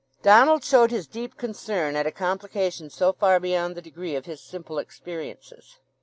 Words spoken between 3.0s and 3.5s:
far